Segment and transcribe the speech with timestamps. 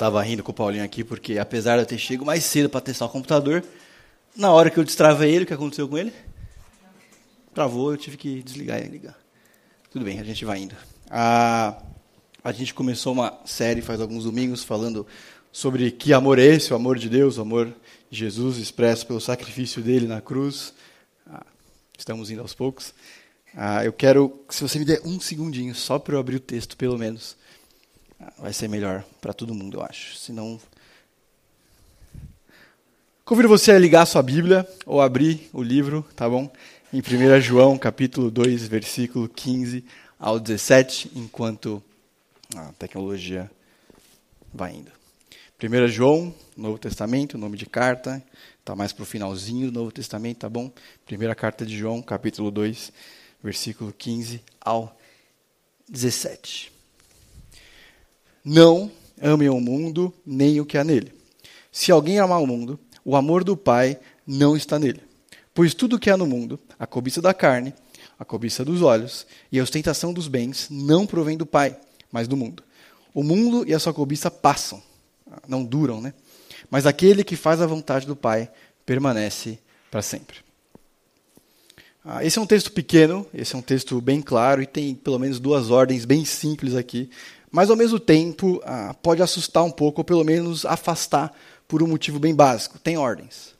[0.00, 2.80] estava rindo com o Paulinho aqui, porque apesar de eu ter chego mais cedo para
[2.80, 3.62] testar o computador,
[4.34, 6.10] na hora que eu destravei ele, o que aconteceu com ele?
[7.52, 9.18] Travou, eu tive que desligar e ligar.
[9.90, 10.74] Tudo bem, a gente vai indo.
[11.10, 11.82] A,
[12.42, 15.06] a gente começou uma série faz alguns domingos falando
[15.52, 17.70] sobre que amor é esse, o amor de Deus, o amor
[18.10, 20.72] de Jesus expresso pelo sacrifício dele na cruz.
[21.26, 21.44] Ah,
[21.98, 22.94] estamos indo aos poucos.
[23.54, 26.74] Ah, eu quero, se você me der um segundinho, só para eu abrir o texto,
[26.74, 27.36] pelo menos,
[28.38, 30.16] vai ser melhor para todo mundo, eu acho.
[30.16, 30.60] Senão.
[33.24, 36.50] Convido você a ligar a sua Bíblia ou abrir o livro, tá bom?
[36.92, 39.84] Em 1 João, capítulo 2, versículo 15
[40.18, 41.82] ao 17, enquanto
[42.56, 43.50] a tecnologia
[44.52, 44.90] vai indo.
[45.62, 48.22] 1 João, Novo Testamento, nome de carta,
[48.58, 50.72] está mais para o finalzinho do Novo Testamento, tá bom?
[51.06, 52.92] Primeira carta de João, capítulo 2,
[53.42, 54.98] versículo 15 ao
[55.88, 56.79] 17.
[58.44, 61.12] Não amem o mundo, nem o que há nele.
[61.70, 65.00] Se alguém amar o mundo, o amor do Pai não está nele.
[65.54, 67.74] Pois tudo o que há no mundo, a cobiça da carne,
[68.18, 71.76] a cobiça dos olhos e a ostentação dos bens, não provém do Pai,
[72.10, 72.62] mas do mundo.
[73.12, 74.82] O mundo e a sua cobiça passam,
[75.46, 76.14] não duram, né?
[76.70, 78.50] Mas aquele que faz a vontade do Pai
[78.86, 79.58] permanece
[79.90, 80.38] para sempre.
[82.04, 85.18] Ah, esse é um texto pequeno, esse é um texto bem claro e tem pelo
[85.18, 87.10] menos duas ordens bem simples aqui,
[87.50, 91.32] mas ao mesmo tempo ah, pode assustar um pouco, ou pelo menos afastar
[91.66, 92.78] por um motivo bem básico.
[92.78, 93.54] Tem ordens.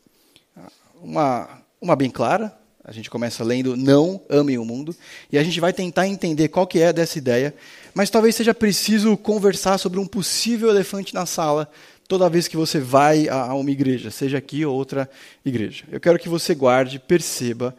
[0.56, 0.70] Ah,
[1.02, 1.48] uma,
[1.80, 4.94] uma bem clara, a gente começa lendo Não amem o mundo,
[5.30, 7.54] e a gente vai tentar entender qual que é dessa ideia,
[7.94, 11.70] mas talvez seja preciso conversar sobre um possível elefante na sala
[12.08, 15.08] toda vez que você vai a uma igreja, seja aqui ou outra
[15.44, 15.84] igreja.
[15.92, 17.72] Eu quero que você guarde, perceba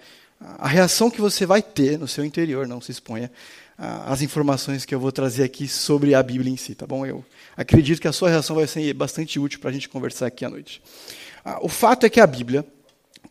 [0.58, 3.32] a reação que você vai ter no seu interior, não se exponha
[3.78, 7.06] às informações que eu vou trazer aqui sobre a Bíblia em si, tá bom?
[7.06, 7.26] Eu
[7.58, 10.50] acredito que a sua reação vai ser bastante útil para a gente conversar aqui à
[10.50, 10.82] noite.
[11.44, 12.66] Ah, o fato é que a Bíblia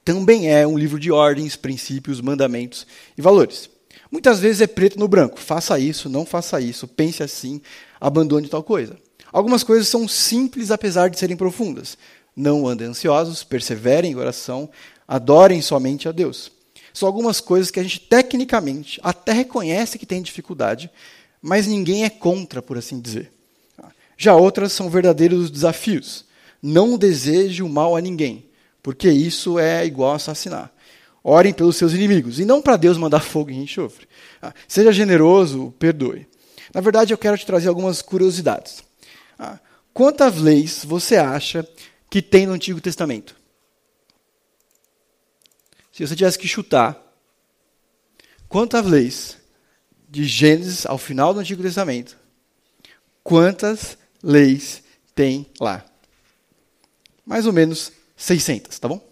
[0.05, 2.87] também é um livro de ordens, princípios, mandamentos
[3.17, 3.71] e valores.
[4.11, 5.39] Muitas vezes é preto no branco.
[5.39, 7.61] Faça isso, não faça isso, pense assim,
[8.01, 8.97] abandone tal coisa.
[9.33, 11.97] Algumas coisas são simples apesar de serem profundas.
[12.35, 14.69] Não andem ansiosos, perseverem em oração,
[15.07, 16.51] adorem somente a Deus.
[16.93, 20.91] São algumas coisas que a gente tecnicamente até reconhece que tem dificuldade,
[21.41, 23.33] mas ninguém é contra, por assim dizer.
[24.17, 26.27] Já outras são verdadeiros desafios.
[26.63, 28.45] Não deseje o mal a ninguém,
[28.83, 30.71] porque isso é igual a assassinar.
[31.25, 34.07] Orem pelos seus inimigos, e não para Deus mandar fogo e enxofre.
[34.43, 36.27] Ah, seja generoso, perdoe.
[36.75, 38.83] Na verdade, eu quero te trazer algumas curiosidades.
[39.39, 39.59] Ah,
[39.95, 41.67] quantas leis você acha
[42.11, 43.40] que tem no Antigo Testamento?
[46.01, 46.99] Se você tivesse que chutar,
[48.49, 49.37] quantas leis
[50.09, 52.17] de Gênesis ao final do Antigo Testamento,
[53.23, 54.83] quantas leis
[55.15, 55.85] tem lá?
[57.27, 59.07] Mais ou menos 600, tá bom?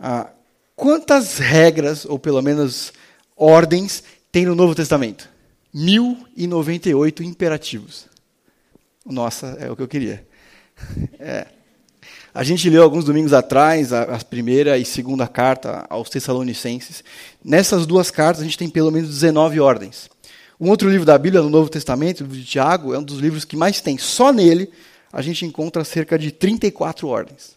[0.00, 0.30] Ah,
[0.74, 2.90] quantas regras, ou pelo menos
[3.36, 5.28] ordens, tem no Novo Testamento?
[5.74, 8.06] 1098 imperativos.
[9.04, 10.26] Nossa, é o que eu queria.
[11.20, 11.48] É.
[12.34, 17.04] A gente leu alguns domingos atrás a, a, primeira e segunda carta aos Tessalonicenses.
[17.44, 20.10] Nessas duas cartas a gente tem pelo menos 19 ordens.
[20.60, 23.20] Um outro livro da Bíblia, no Novo Testamento, o livro de Tiago, é um dos
[23.20, 23.96] livros que mais tem.
[23.98, 24.68] Só nele
[25.12, 27.56] a gente encontra cerca de 34 ordens.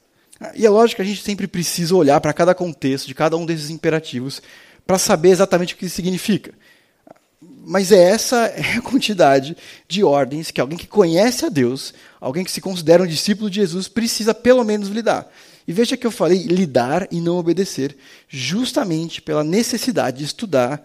[0.53, 3.47] E é lógico que a gente sempre precisa olhar para cada contexto de cada um
[3.47, 4.43] desses imperativos
[4.85, 6.53] para saber exatamente o que significa.
[7.69, 9.57] Mas é essa é a quantidade
[9.89, 13.57] de ordens que alguém que conhece a Deus, alguém que se considera um discípulo de
[13.57, 15.29] Jesus, precisa pelo menos lidar.
[15.67, 17.97] E veja que eu falei lidar e não obedecer,
[18.29, 20.81] justamente pela necessidade de estudar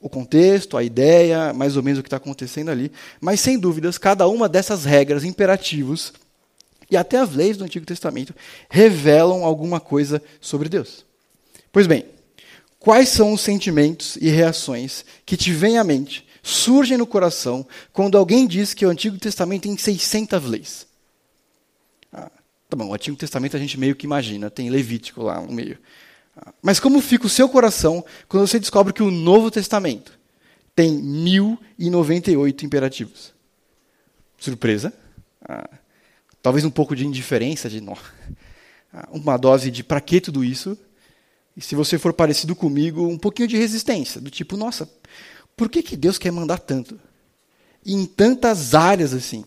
[0.00, 2.92] o contexto, a ideia, mais ou menos o que está acontecendo ali.
[3.20, 6.12] Mas, sem dúvidas, cada uma dessas regras, imperativos,
[6.88, 8.34] e até as leis do Antigo Testamento,
[8.68, 11.04] revelam alguma coisa sobre Deus.
[11.72, 12.04] Pois bem,
[12.84, 18.18] quais são os sentimentos e reações que te vêm à mente, surgem no coração, quando
[18.18, 20.86] alguém diz que o Antigo Testamento tem 600 leis?
[22.12, 22.30] Ah,
[22.68, 25.78] tá bom, o Antigo Testamento a gente meio que imagina, tem Levítico lá no meio.
[26.60, 30.18] Mas como fica o seu coração quando você descobre que o Novo Testamento
[30.76, 33.32] tem 1098 imperativos?
[34.36, 34.92] Surpresa?
[35.48, 35.70] Ah,
[36.42, 37.82] talvez um pouco de indiferença, de
[38.92, 40.76] ah, uma dose de para que tudo isso?
[41.56, 44.90] E se você for parecido comigo, um pouquinho de resistência, do tipo, nossa,
[45.56, 47.00] por que, que Deus quer mandar tanto?
[47.84, 49.44] E em tantas áreas assim.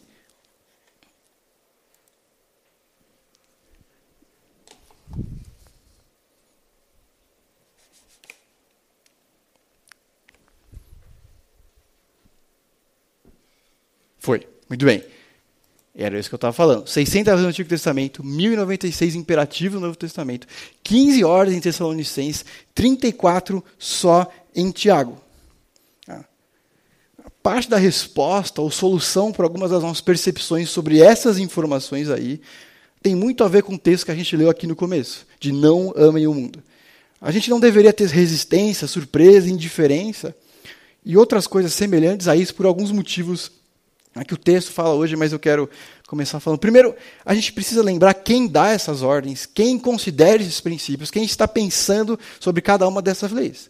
[14.20, 14.48] Foi.
[14.70, 15.04] Muito bem.
[16.00, 16.88] Era isso que eu estava falando.
[16.88, 20.46] 600 leis no Antigo Testamento, 1096 imperativos no Novo Testamento,
[20.84, 22.46] 15 ordens em Tessalonicenses,
[22.76, 25.20] 34 só em Tiago.
[26.08, 26.24] Ah.
[27.42, 32.42] Parte da resposta ou solução para algumas das nossas percepções sobre essas informações aí
[33.02, 35.52] tem muito a ver com o texto que a gente leu aqui no começo, de
[35.52, 36.62] não amem o mundo.
[37.20, 40.36] A gente não deveria ter resistência, surpresa, indiferença
[41.04, 43.57] e outras coisas semelhantes a isso por alguns motivos
[44.20, 45.70] é que o texto fala hoje, mas eu quero
[46.08, 46.60] começar falando.
[46.60, 51.48] Primeiro, a gente precisa lembrar quem dá essas ordens, quem considera esses princípios, quem está
[51.48, 53.70] pensando sobre cada uma dessas leis.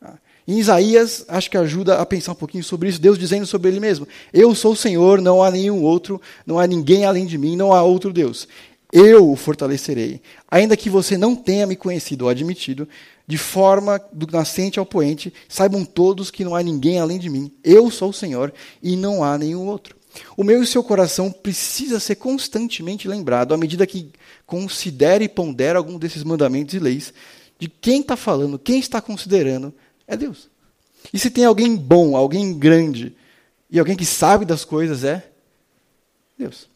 [0.00, 0.14] Ah,
[0.46, 3.80] em Isaías, acho que ajuda a pensar um pouquinho sobre isso, Deus dizendo sobre ele
[3.80, 7.56] mesmo: Eu sou o Senhor, não há nenhum outro, não há ninguém além de mim,
[7.56, 8.46] não há outro Deus.
[8.92, 10.20] Eu o fortalecerei,
[10.50, 12.88] ainda que você não tenha me conhecido ou admitido,
[13.30, 17.48] de forma do nascente ao poente, saibam todos que não há ninguém além de mim.
[17.62, 19.96] Eu sou o Senhor e não há nenhum outro.
[20.36, 24.10] O meu e o seu coração precisa ser constantemente lembrado, à medida que
[24.44, 27.14] considera e pondera algum desses mandamentos e leis,
[27.56, 29.72] de quem está falando, quem está considerando,
[30.08, 30.48] é Deus.
[31.14, 33.14] E se tem alguém bom, alguém grande,
[33.70, 35.24] e alguém que sabe das coisas, é
[36.36, 36.68] Deus.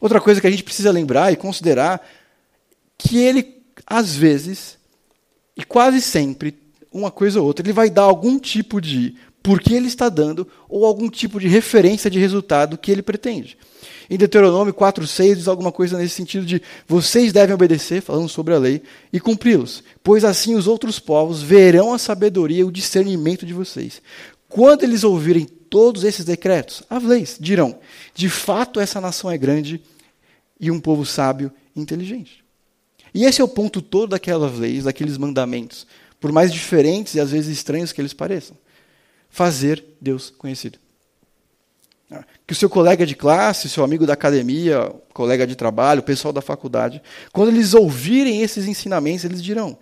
[0.00, 2.04] Outra coisa que a gente precisa lembrar e considerar,
[2.98, 4.75] que ele, às vezes,
[5.56, 6.54] e quase sempre,
[6.92, 10.46] uma coisa ou outra, ele vai dar algum tipo de por que ele está dando
[10.68, 13.56] ou algum tipo de referência de resultado que ele pretende.
[14.08, 18.58] Em Deuteronômio 4,6 diz alguma coisa nesse sentido de vocês devem obedecer, falando sobre a
[18.58, 18.82] lei,
[19.12, 24.00] e cumpri-los, pois assim os outros povos verão a sabedoria e o discernimento de vocês.
[24.48, 27.78] Quando eles ouvirem todos esses decretos, as leis, dirão:
[28.14, 29.80] de fato essa nação é grande
[30.58, 32.45] e um povo sábio e inteligente.
[33.16, 35.86] E esse é o ponto todo daquelas leis, daqueles mandamentos,
[36.20, 38.54] por mais diferentes e às vezes estranhos que eles pareçam.
[39.30, 40.78] Fazer Deus conhecido.
[42.10, 46.04] Ah, que o seu colega de classe, seu amigo da academia, colega de trabalho, o
[46.04, 47.00] pessoal da faculdade,
[47.32, 49.78] quando eles ouvirem esses ensinamentos, eles dirão: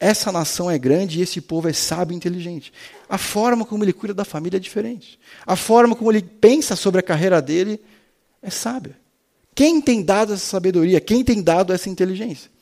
[0.00, 2.72] essa nação é grande e esse povo é sábio e inteligente.
[3.06, 5.20] A forma como ele cuida da família é diferente.
[5.46, 7.82] A forma como ele pensa sobre a carreira dele
[8.40, 8.96] é sábia.
[9.54, 11.02] Quem tem dado essa sabedoria?
[11.02, 12.56] Quem tem dado essa inteligência?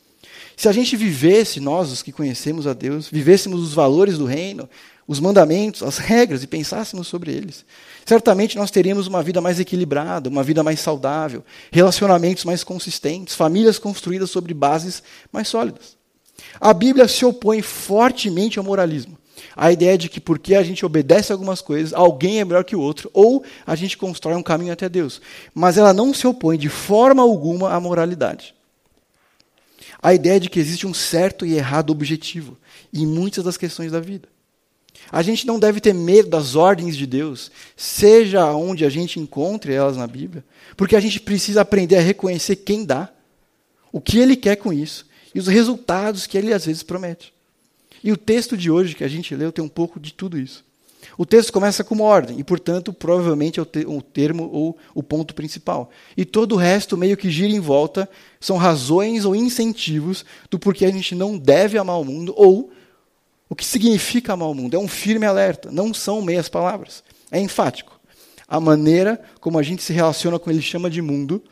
[0.57, 4.67] Se a gente vivesse, nós, os que conhecemos a Deus, vivêssemos os valores do reino,
[5.07, 7.65] os mandamentos, as regras e pensássemos sobre eles,
[8.07, 13.79] certamente nós teríamos uma vida mais equilibrada, uma vida mais saudável, relacionamentos mais consistentes, famílias
[13.79, 15.95] construídas sobre bases mais sólidas.
[16.59, 19.19] A Bíblia se opõe fortemente ao moralismo.
[19.55, 22.81] A ideia de que porque a gente obedece algumas coisas, alguém é melhor que o
[22.81, 25.21] outro, ou a gente constrói um caminho até Deus.
[25.55, 28.56] Mas ela não se opõe de forma alguma à moralidade
[30.03, 32.57] a ideia de que existe um certo e errado objetivo
[32.93, 34.29] em muitas das questões da vida.
[35.11, 39.73] A gente não deve ter medo das ordens de Deus, seja onde a gente encontre
[39.73, 40.45] elas na Bíblia,
[40.77, 43.11] porque a gente precisa aprender a reconhecer quem dá,
[43.93, 47.33] o que ele quer com isso e os resultados que ele às vezes promete.
[48.03, 50.65] E o texto de hoje que a gente leu tem um pouco de tudo isso.
[51.17, 54.77] O texto começa com uma ordem, e, portanto, provavelmente é o, te o termo ou
[54.95, 55.91] o ponto principal.
[56.17, 58.09] E todo o resto meio que gira em volta,
[58.41, 62.71] são razões ou incentivos do porquê a gente não deve amar o mundo, ou
[63.49, 64.75] o que significa amar o mundo.
[64.75, 67.03] É um firme alerta, não são meias palavras.
[67.31, 67.99] É enfático.
[68.49, 71.43] A maneira como a gente se relaciona com ele chama de mundo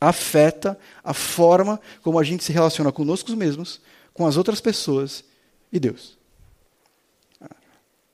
[0.00, 3.80] afeta a forma como a gente se relaciona conosco mesmos,
[4.14, 5.24] com as outras pessoas
[5.72, 6.17] e Deus.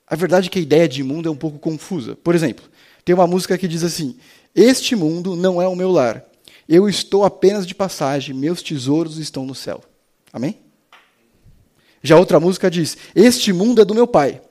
[0.07, 2.15] A verdade é que a ideia de mundo é um pouco confusa.
[2.15, 2.65] Por exemplo,
[3.03, 4.17] tem uma música que diz assim:
[4.53, 6.23] Este mundo não é o meu lar.
[6.67, 9.83] Eu estou apenas de passagem, meus tesouros estão no céu.
[10.33, 10.57] Amém?
[12.01, 14.41] Já outra música diz: Este mundo é do meu pai.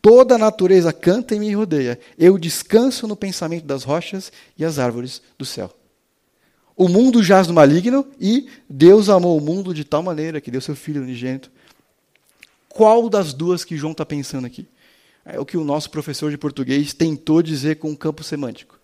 [0.00, 1.98] Toda a natureza canta e me rodeia.
[2.16, 5.72] Eu descanso no pensamento das rochas e as árvores do céu.
[6.76, 10.60] O mundo jaz no maligno e Deus amou o mundo de tal maneira que deu
[10.60, 11.50] seu Filho unigênito.
[12.68, 14.68] Qual das duas que João está pensando aqui?
[15.30, 18.78] É o que o nosso professor de português tentou dizer com o campo semântico.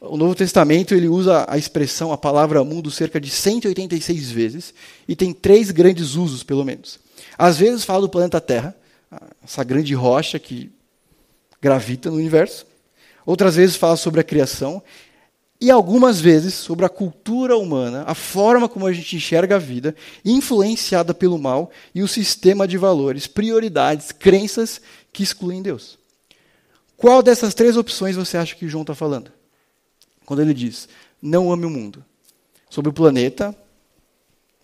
[0.00, 4.74] O Novo Testamento ele usa a expressão, a palavra mundo, cerca de 186 vezes
[5.08, 7.00] e tem três grandes usos, pelo menos.
[7.36, 8.74] Às vezes fala do planeta Terra,
[9.44, 10.70] essa grande rocha que
[11.60, 12.66] gravita no universo.
[13.26, 14.82] Outras vezes fala sobre a criação.
[15.62, 19.94] E algumas vezes sobre a cultura humana, a forma como a gente enxerga a vida,
[20.24, 24.80] influenciada pelo mal e o sistema de valores, prioridades, crenças
[25.12, 25.98] que excluem Deus.
[26.96, 29.32] Qual dessas três opções você acha que João está falando?
[30.26, 30.88] Quando ele diz,
[31.20, 32.04] não ame o mundo.
[32.68, 33.56] Sobre o planeta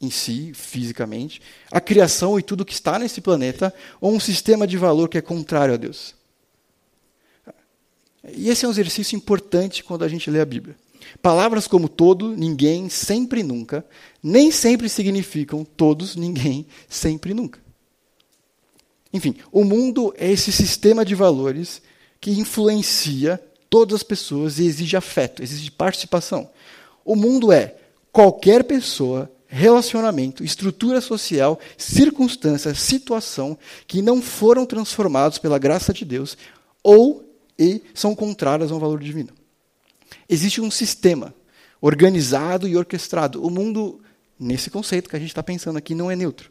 [0.01, 4.77] em si, fisicamente, a criação e tudo que está nesse planeta, ou um sistema de
[4.77, 6.15] valor que é contrário a Deus.
[8.35, 10.77] E esse é um exercício importante quando a gente lê a Bíblia.
[11.23, 13.85] Palavras como todo, ninguém, sempre, nunca,
[14.23, 17.66] nem sempre significam todos, ninguém, sempre, nunca.
[19.17, 21.81] Enfim, o mundo é esse sistema de valores
[22.21, 26.51] que influencia todas as pessoas e exige afeto, exige participação.
[27.03, 27.77] O mundo é
[28.13, 36.37] qualquer pessoa, relacionamento, estrutura social, circunstância, situação que não foram transformados pela graça de Deus
[36.83, 37.25] ou
[37.59, 39.31] e são contrárias ao valor divino.
[40.29, 41.35] Existe um sistema
[41.81, 43.43] organizado e orquestrado.
[43.43, 43.99] O mundo,
[44.39, 46.51] nesse conceito que a gente está pensando aqui, não é neutro.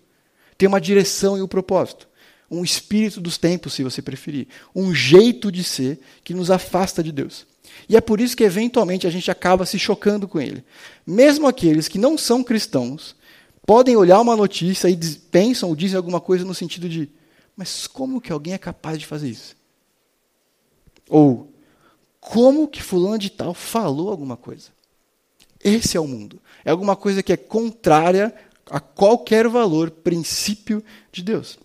[0.58, 2.08] Tem uma direção e um propósito.
[2.56, 4.48] Um espírito dos tempos, se você preferir.
[4.76, 7.46] Um jeito de ser que nos afasta de Deus.
[7.90, 10.64] E é por isso que, eventualmente, a gente acaba se chocando com ele.
[11.06, 13.16] Mesmo aqueles que não são cristãos
[13.66, 17.10] podem olhar uma notícia e pensam ou dizem alguma coisa no sentido de:
[17.56, 19.56] mas como que alguém é capaz de fazer isso?
[21.10, 21.52] Ou
[22.20, 24.70] como que fulano de tal falou alguma coisa?
[25.64, 26.42] Esse é o mundo.
[26.64, 28.34] É alguma coisa que é contrária
[28.70, 31.60] a qualquer valor, princípio de Deus.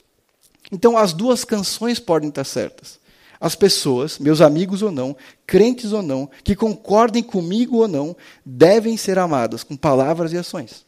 [0.71, 3.01] Então as duas canções podem estar certas.
[3.41, 8.97] As pessoas, meus amigos ou não, crentes ou não, que concordem comigo ou não, devem
[8.97, 10.85] ser amadas com palavras e ações.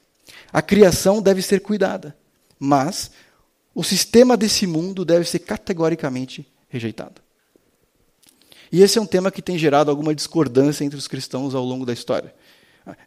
[0.52, 2.14] A criação deve ser cuidada,
[2.58, 3.10] mas
[3.74, 7.22] o sistema desse mundo deve ser categoricamente rejeitado.
[8.70, 11.86] E esse é um tema que tem gerado alguma discordância entre os cristãos ao longo
[11.86, 12.34] da história.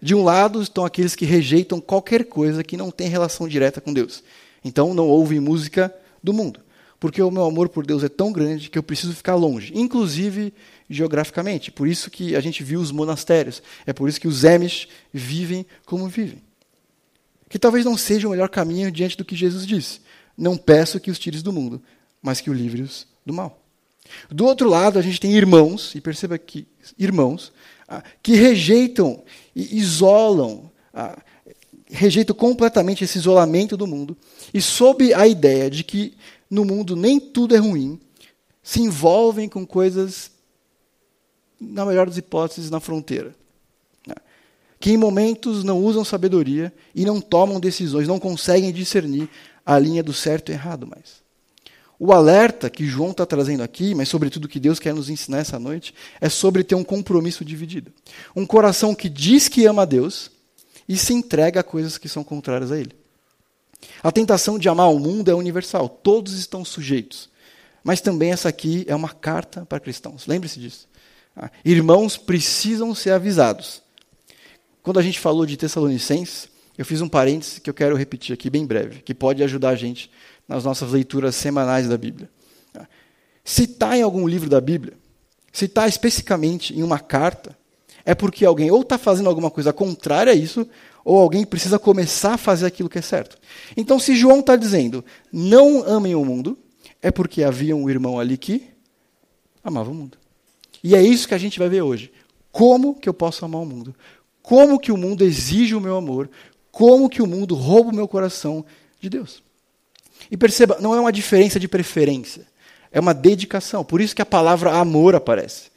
[0.02, 3.94] De um lado estão aqueles que rejeitam qualquer coisa que não tem relação direta com
[3.94, 4.24] Deus.
[4.64, 6.65] Então não ouvem música do mundo.
[7.06, 10.52] Porque o meu amor por Deus é tão grande que eu preciso ficar longe, inclusive
[10.90, 11.72] geograficamente.
[11.72, 13.62] Por isso que a gente viu os monastérios.
[13.86, 16.42] É por isso que os Amish vivem como vivem.
[17.48, 20.02] Que talvez não seja o melhor caminho diante do que Jesus disse.
[20.36, 21.80] Não peço que os tires do mundo,
[22.24, 23.62] mas que o livre-os do mal.
[24.28, 26.66] Do outro lado, a gente tem irmãos, e perceba que
[26.98, 27.54] irmãos,
[27.88, 29.24] ah, que rejeitam
[29.56, 31.22] e isolam, ah,
[31.88, 34.18] rejeitam completamente esse isolamento do mundo,
[34.52, 36.16] e sob a ideia de que
[36.56, 38.00] no mundo nem tudo é ruim,
[38.64, 40.32] se envolvem com coisas,
[41.60, 43.36] na melhor das hipóteses, na fronteira.
[44.10, 44.22] Ah,
[44.80, 49.30] que em momentos não usam sabedoria e não tomam decisões, não conseguem discernir
[49.66, 51.24] a linha do certo e errado mais.
[51.98, 55.60] O alerta que João está trazendo aqui, mas sobretudo que Deus quer nos ensinar essa
[55.60, 57.92] noite, é sobre ter um compromisso dividido.
[58.36, 60.32] Um coração que diz que ama a Deus
[60.88, 63.05] e se entrega a coisas que são contrárias a Ele.
[64.02, 67.30] A tentação de amar o mundo é universal, todos estão sujeitos.
[67.84, 70.26] Mas também essa aqui é uma carta para cristãos.
[70.26, 70.88] Lembre-se disso.
[71.36, 73.82] Ah, irmãos precisam ser avisados.
[74.82, 78.50] Quando a gente falou de Tessalonicenses, eu fiz um parêntese que eu quero repetir aqui
[78.50, 80.10] bem breve, que pode ajudar a gente
[80.48, 82.30] nas nossas leituras semanais da Bíblia.
[83.44, 84.98] Se está em algum livro da Bíblia,
[85.54, 87.58] se está especificamente em uma carta,
[88.04, 90.68] é porque alguém ou está fazendo alguma coisa contrária a isso,
[91.06, 93.38] ou alguém precisa começar a fazer aquilo que é certo.
[93.78, 96.58] Então, se João está dizendo, não amem o mundo,
[97.00, 98.68] é porque havia um irmão ali que
[99.64, 100.18] amava o mundo.
[100.84, 102.12] E é isso que a gente vai ver hoje.
[102.52, 103.96] Como que eu posso amar o mundo?
[104.42, 106.28] Como que o mundo exige o meu amor?
[106.72, 108.66] Como que o mundo rouba o meu coração
[109.00, 109.44] de Deus?
[110.32, 112.48] E perceba, não é uma diferença de preferência,
[112.92, 113.84] é uma dedicação.
[113.84, 115.70] Por isso que a palavra amor aparece.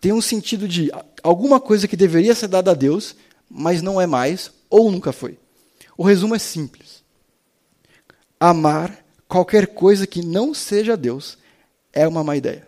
[0.00, 0.90] Tem um sentido de
[1.22, 3.14] alguma coisa que deveria ser dada a Deus,
[3.54, 5.38] mas não é mais ou nunca foi.
[5.96, 7.04] O resumo é simples.
[8.40, 11.36] Amar qualquer coisa que não seja Deus
[11.92, 12.66] é uma má ideia.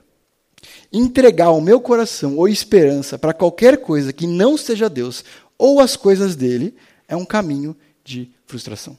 [0.93, 5.25] Entregar o meu coração ou esperança para qualquer coisa que não seja Deus
[5.57, 6.76] ou as coisas dele
[7.09, 7.75] é um caminho
[8.05, 8.97] de frustração.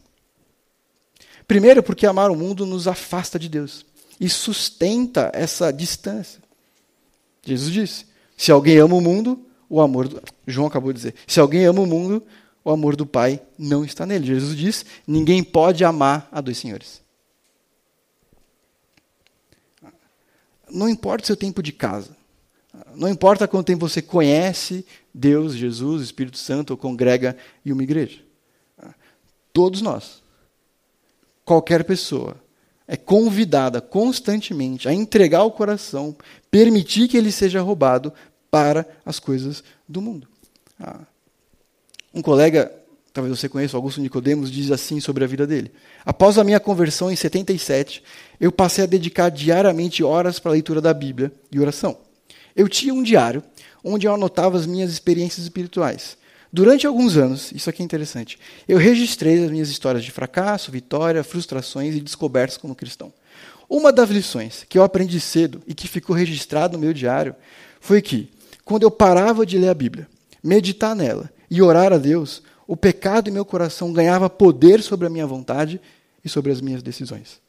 [1.47, 3.85] Primeiro, porque amar o mundo nos afasta de Deus
[4.19, 6.41] e sustenta essa distância.
[7.43, 10.21] Jesus disse: se alguém ama o mundo, o amor do...
[10.45, 12.23] João acabou de dizer: se alguém ama o mundo,
[12.63, 14.25] o amor do Pai não está nele.
[14.25, 17.01] Jesus diz: ninguém pode amar a dois senhores.
[20.69, 22.15] Não importa o seu tempo de casa.
[22.93, 28.21] Não importa quanto tempo você conhece Deus, Jesus, Espírito Santo ou congrega em uma igreja.
[29.53, 30.21] Todos nós
[31.45, 32.35] qualquer pessoa
[32.87, 36.15] é convidada constantemente a entregar o coração,
[36.51, 38.11] permitir que ele seja roubado
[38.55, 40.29] para as coisas do mundo.
[40.79, 41.01] Ah.
[42.13, 42.71] Um colega,
[43.11, 45.73] talvez você conheça, Augusto Nicodemos, diz assim sobre a vida dele.
[46.05, 48.01] Após a minha conversão em 77,
[48.39, 51.97] eu passei a dedicar diariamente horas para a leitura da Bíblia e oração.
[52.55, 53.43] Eu tinha um diário
[53.83, 56.17] onde eu anotava as minhas experiências espirituais.
[56.49, 61.25] Durante alguns anos, isso aqui é interessante, eu registrei as minhas histórias de fracasso, vitória,
[61.25, 63.11] frustrações e descobertas como cristão.
[63.67, 67.35] Uma das lições que eu aprendi cedo e que ficou registrado no meu diário
[67.85, 68.31] foi que,
[68.65, 70.09] quando eu parava de ler a Bíblia,
[70.43, 75.09] meditar nela e orar a Deus, o pecado em meu coração ganhava poder sobre a
[75.09, 75.79] minha vontade
[76.23, 77.39] e sobre as minhas decisões.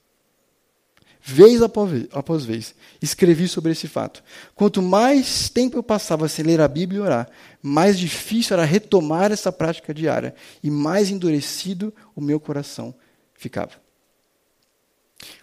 [1.28, 4.22] Vez após vez, escrevi sobre esse fato.
[4.54, 7.28] Quanto mais tempo eu passava sem ler a Bíblia e orar,
[7.60, 12.94] mais difícil era retomar essa prática diária e mais endurecido o meu coração
[13.34, 13.72] ficava.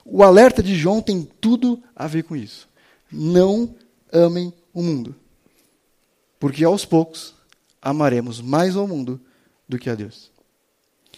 [0.06, 2.70] O alerta de João tem tudo a ver com isso.
[3.12, 3.76] Não
[4.10, 5.14] amem o mundo,
[6.44, 7.34] porque aos poucos
[7.82, 9.18] amaremos mais ao mundo
[9.66, 10.30] do que a Deus.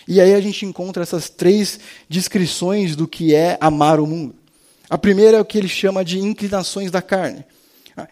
[0.07, 4.35] E aí a gente encontra essas três descrições do que é amar o mundo.
[4.87, 7.43] A primeira é o que ele chama de inclinações da carne.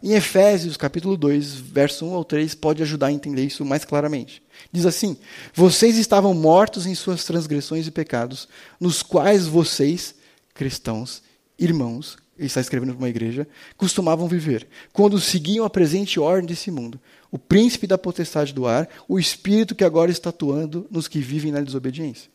[0.02, 4.42] Em Efésios, capítulo 2, verso 1 ao 3, pode ajudar a entender isso mais claramente.
[4.72, 5.16] Diz assim:
[5.54, 8.48] Vocês estavam mortos em suas transgressões e pecados,
[8.80, 10.16] nos quais vocês,
[10.52, 11.22] cristãos,
[11.60, 13.48] irmãos, ele está escrevendo para uma igreja,
[13.78, 17.00] costumavam viver, quando seguiam a presente ordem desse mundo,
[17.32, 21.52] o príncipe da potestade do ar, o espírito que agora está atuando nos que vivem
[21.52, 22.30] na desobediência.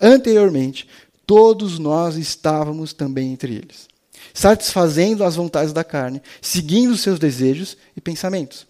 [0.00, 0.88] Anteriormente,
[1.26, 3.88] todos nós estávamos também entre eles,
[4.32, 8.66] satisfazendo as vontades da carne, seguindo seus desejos e pensamentos.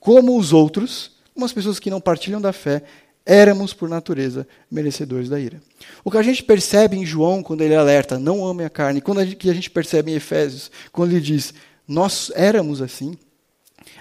[0.00, 2.82] Como os outros, umas pessoas que não partilham da fé,
[3.24, 5.62] éramos, por natureza, merecedores da ira.
[6.04, 9.20] O que a gente percebe em João, quando ele alerta, não ame a carne, quando
[9.20, 11.54] a gente, que a gente percebe em Efésios, quando ele diz,
[11.88, 13.16] nós éramos assim,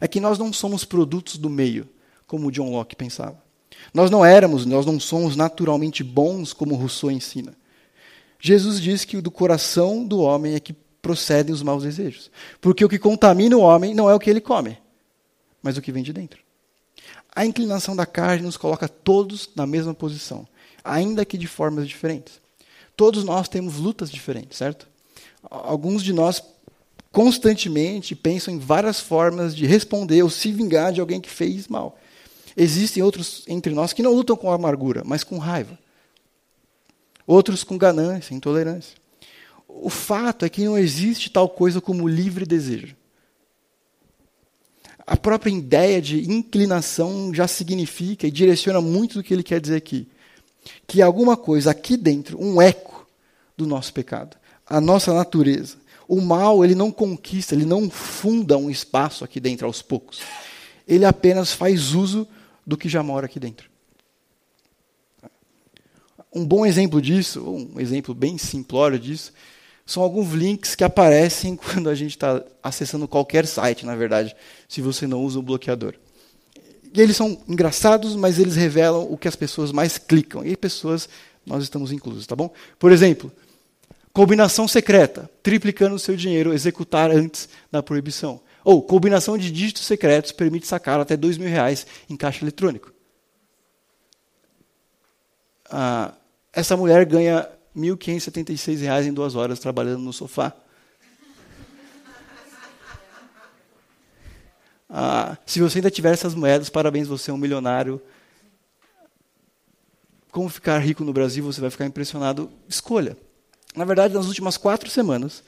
[0.01, 1.87] é que nós não somos produtos do meio,
[2.27, 3.41] como John Locke pensava.
[3.93, 7.53] Nós não éramos, nós não somos naturalmente bons, como Rousseau ensina.
[8.39, 12.29] Jesus diz que do coração do homem é que procedem os maus desejos.
[12.59, 14.77] Porque o que contamina o homem não é o que ele come,
[15.61, 16.42] mas o que vem de dentro.
[17.35, 20.47] A inclinação da carne nos coloca todos na mesma posição,
[20.83, 22.41] ainda que de formas diferentes.
[22.95, 24.87] Todos nós temos lutas diferentes, certo?
[25.49, 26.43] Alguns de nós
[27.11, 31.97] constantemente pensam em várias formas de responder ou se vingar de alguém que fez mal.
[32.55, 35.77] Existem outros entre nós que não lutam com amargura, mas com raiva.
[37.25, 38.95] Outros com ganância, intolerância.
[39.67, 42.95] O fato é que não existe tal coisa como livre desejo.
[45.05, 49.75] A própria ideia de inclinação já significa e direciona muito do que ele quer dizer
[49.75, 50.07] aqui.
[50.87, 53.05] Que alguma coisa aqui dentro, um eco
[53.57, 58.69] do nosso pecado, a nossa natureza, o mal, ele não conquista, ele não funda um
[58.69, 60.21] espaço aqui dentro aos poucos.
[60.87, 62.27] Ele apenas faz uso
[62.65, 63.69] do que já mora aqui dentro.
[66.33, 69.33] Um bom exemplo disso, um exemplo bem simplório disso,
[69.85, 74.35] são alguns links que aparecem quando a gente está acessando qualquer site, na verdade,
[74.67, 75.95] se você não usa o bloqueador.
[76.93, 80.45] E eles são engraçados, mas eles revelam o que as pessoas mais clicam.
[80.45, 81.09] E pessoas,
[81.43, 82.53] nós estamos inclusos, tá bom?
[82.77, 83.31] Por exemplo,
[84.13, 88.39] Combinação secreta, triplicando o seu dinheiro, executar antes da proibição.
[88.63, 92.93] Ou combinação de dígitos secretos permite sacar até dois mil reais em caixa eletrônico.
[95.67, 96.13] Ah,
[96.53, 100.55] essa mulher ganha R$ 1.576 em duas horas trabalhando no sofá.
[104.89, 107.99] Ah, se você ainda tiver essas moedas, parabéns, você é um milionário.
[110.31, 112.51] Como ficar rico no Brasil, você vai ficar impressionado.
[112.69, 113.17] Escolha.
[113.75, 115.43] Na verdade, nas últimas quatro semanas,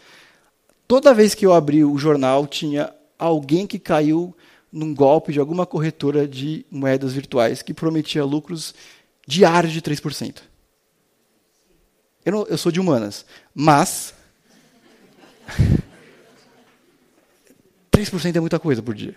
[0.87, 4.35] toda vez que eu abri o jornal, tinha alguém que caiu
[4.71, 8.73] num golpe de alguma corretora de moedas virtuais que prometia lucros
[9.27, 10.41] diários de 3%.
[12.25, 14.13] Eu, não, eu sou de humanas, mas
[17.91, 19.15] 3% é muita coisa por dia.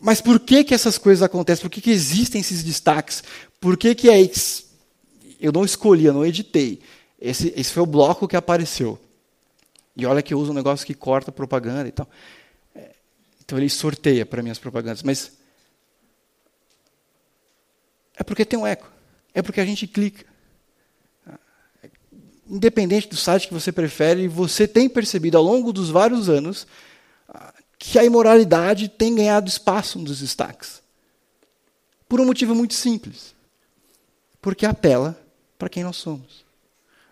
[0.00, 1.62] Mas por que, que essas coisas acontecem?
[1.62, 3.22] Por que, que existem esses destaques?
[3.60, 4.18] Por que, que é
[5.40, 6.80] eu não escolhi, eu não editei.
[7.20, 8.98] Esse, esse foi o bloco que apareceu.
[9.96, 12.08] E olha que eu uso um negócio que corta propaganda e tal.
[12.74, 12.90] É,
[13.44, 15.02] então ele sorteia para minhas propagandas.
[15.02, 15.32] Mas
[18.16, 18.90] é porque tem um eco.
[19.32, 20.24] É porque a gente clica.
[22.48, 26.66] Independente do site que você prefere, você tem percebido ao longo dos vários anos
[27.28, 30.82] ah, que a imoralidade tem ganhado espaço nos destaques.
[32.08, 33.34] Por um motivo muito simples.
[34.42, 35.18] Porque apela
[35.58, 36.44] para quem nós somos.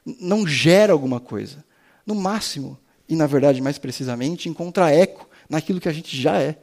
[0.04, 1.64] Não gera alguma coisa.
[2.04, 6.58] No máximo, e na verdade mais precisamente, encontra eco naquilo que a gente já é.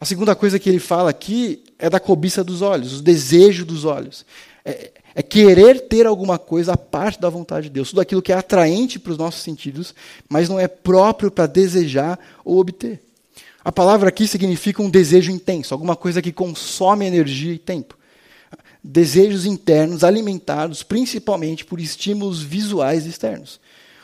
[0.00, 3.84] A segunda coisa que ele fala aqui é da cobiça dos olhos, o desejo dos
[3.84, 4.24] olhos.
[4.64, 8.32] É, é, querer ter alguma coisa a parte da vontade de Deus, tudo aquilo que
[8.32, 9.94] é atraente para os nossos sentidos,
[10.28, 13.02] mas não é próprio para desejar ou obter.
[13.64, 17.98] A palavra aqui significa um desejo intenso, alguma coisa que consome energia e tempo
[18.82, 23.60] desejos internos alimentados principalmente por estímulos visuais externos.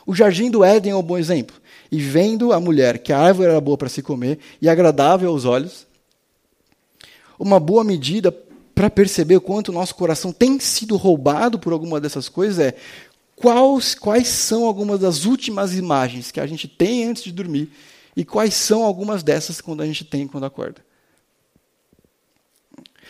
[0.06, 1.56] O jardim do Éden é um bom exemplo.
[1.90, 5.44] E vendo a mulher que a árvore era boa para se comer e agradável aos
[5.44, 5.86] olhos,
[7.38, 8.34] uma boa medida
[8.74, 12.74] para perceber o quanto o nosso coração tem sido roubado por alguma dessas coisas é
[13.36, 17.70] quais, quais são algumas das últimas imagens que a gente tem antes de dormir
[18.16, 20.84] e quais são algumas dessas quando a gente tem quando acorda.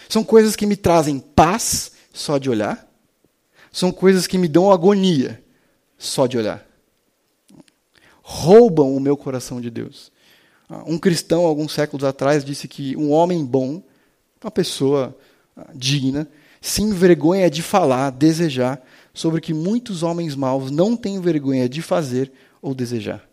[0.08, 2.86] São coisas que me trazem paz só de olhar,
[3.72, 5.42] são coisas que me dão agonia
[5.98, 6.64] só de olhar.
[8.22, 10.12] Roubam o meu coração de Deus.
[10.86, 13.82] Um cristão, alguns séculos atrás, disse que um homem bom,
[14.42, 15.16] uma pessoa
[15.74, 16.28] digna,
[16.60, 21.80] se envergonha de falar, desejar, sobre o que muitos homens maus não têm vergonha de
[21.80, 23.28] fazer ou desejar.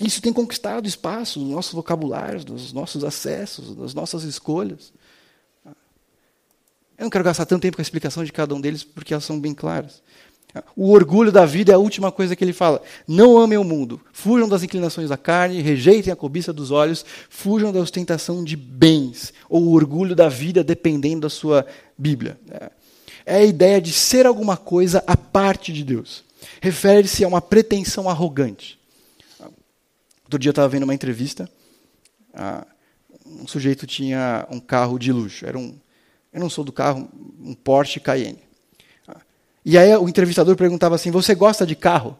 [0.00, 4.92] Isso tem conquistado espaço nos nossos vocabulários, nos nossos acessos, nas nossas escolhas.
[6.96, 9.24] Eu não quero gastar tanto tempo com a explicação de cada um deles, porque elas
[9.24, 10.02] são bem claras.
[10.74, 12.82] O orgulho da vida é a última coisa que ele fala.
[13.06, 14.00] Não amem o mundo.
[14.12, 19.32] Fujam das inclinações da carne, rejeitem a cobiça dos olhos, fujam da ostentação de bens,
[19.48, 22.38] ou o orgulho da vida, dependendo da sua Bíblia.
[23.24, 26.24] É a ideia de ser alguma coisa à parte de Deus.
[26.60, 28.78] Refere-se a uma pretensão arrogante.
[30.24, 31.48] Outro dia eu estava vendo uma entrevista.
[33.24, 35.46] Um sujeito tinha um carro de luxo.
[35.46, 35.78] Era um,
[36.32, 37.08] eu não sou do carro,
[37.40, 38.49] um Porsche Cayenne.
[39.64, 42.16] E aí o entrevistador perguntava assim: Você gosta de carro?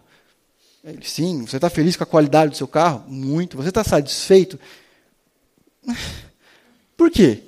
[0.84, 1.46] Ele, sim.
[1.46, 3.04] Você está feliz com a qualidade do seu carro?
[3.08, 3.56] Muito.
[3.56, 4.58] Você está satisfeito?
[6.96, 7.42] Por quê?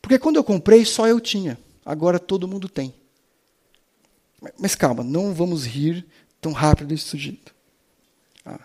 [0.00, 1.58] Porque quando eu comprei, só eu tinha.
[1.84, 2.94] Agora todo mundo tem.
[4.58, 6.06] Mas calma, não vamos rir
[6.40, 7.54] tão rápido desse sujeito.
[8.44, 8.60] Ah.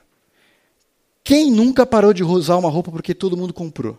[1.23, 3.97] Quem nunca parou de usar uma roupa porque todo mundo comprou?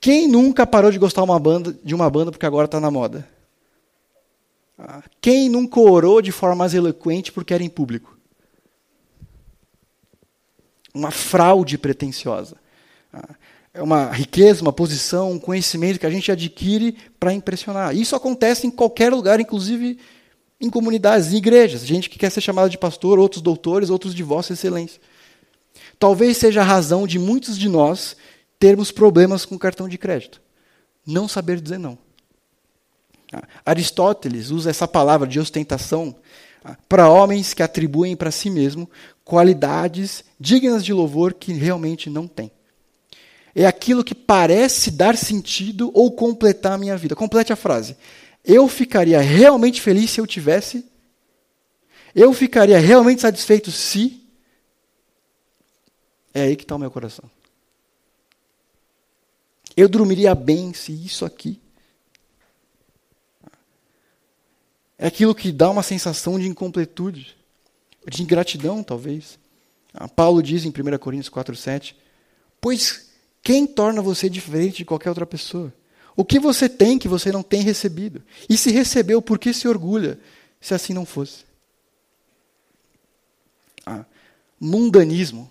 [0.00, 3.28] Quem nunca parou de gostar uma banda, de uma banda porque agora está na moda?
[5.20, 8.16] Quem nunca orou de forma mais eloquente porque era em público?
[10.94, 12.56] Uma fraude pretensiosa.
[13.74, 17.94] É uma riqueza, uma posição, um conhecimento que a gente adquire para impressionar.
[17.94, 19.98] Isso acontece em qualquer lugar, inclusive
[20.60, 21.84] em comunidades, em igrejas.
[21.84, 25.00] Gente que quer ser chamada de pastor, outros doutores, outros de vossa excelência.
[25.98, 28.16] Talvez seja a razão de muitos de nós
[28.58, 30.40] termos problemas com cartão de crédito.
[31.06, 31.98] Não saber dizer não.
[33.64, 36.16] Aristóteles usa essa palavra de ostentação
[36.64, 38.88] ah, para homens que atribuem para si mesmo
[39.24, 42.50] qualidades dignas de louvor que realmente não têm.
[43.54, 47.14] É aquilo que parece dar sentido ou completar a minha vida.
[47.16, 47.96] Complete a frase.
[48.44, 50.84] Eu ficaria realmente feliz se eu tivesse.
[52.14, 54.22] Eu ficaria realmente satisfeito se.
[56.32, 57.28] É aí que está o meu coração.
[59.76, 61.60] Eu dormiria bem se isso aqui.
[64.98, 67.36] É aquilo que dá uma sensação de incompletude,
[68.06, 69.38] de ingratidão, talvez.
[69.94, 71.94] Ah, Paulo diz em 1 Coríntios 4,7:
[72.60, 73.10] Pois
[73.42, 75.72] quem torna você diferente de qualquer outra pessoa?
[76.16, 78.22] O que você tem que você não tem recebido?
[78.48, 80.18] E se recebeu, por que se orgulha,
[80.60, 81.44] se assim não fosse?
[83.86, 84.04] Ah,
[84.58, 85.48] mundanismo,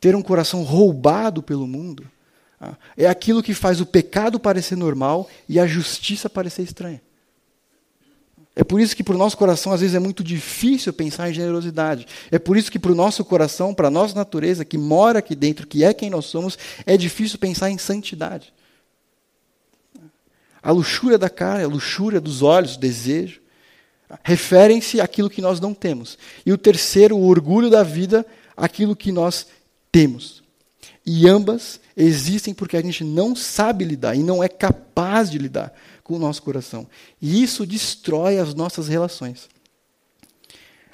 [0.00, 2.08] ter um coração roubado pelo mundo,
[2.60, 7.02] ah, é aquilo que faz o pecado parecer normal e a justiça parecer estranha.
[8.56, 11.34] É por isso que para o nosso coração, às vezes, é muito difícil pensar em
[11.34, 12.06] generosidade.
[12.30, 15.34] É por isso que para o nosso coração, para a nossa natureza, que mora aqui
[15.34, 18.52] dentro, que é quem nós somos, é difícil pensar em santidade.
[20.62, 23.40] A luxúria da carne, a luxúria dos olhos, o desejo,
[24.22, 26.16] referem-se àquilo que nós não temos.
[26.46, 28.24] E o terceiro, o orgulho da vida,
[28.56, 29.48] aquilo que nós
[29.90, 30.44] temos.
[31.04, 35.74] E ambas existem porque a gente não sabe lidar e não é capaz de lidar
[36.04, 36.86] com o nosso coração.
[37.20, 39.48] E isso destrói as nossas relações.